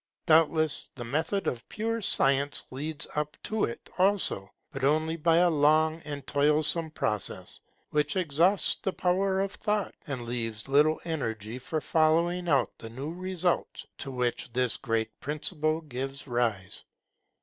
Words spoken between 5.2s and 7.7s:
a long and toilsome process,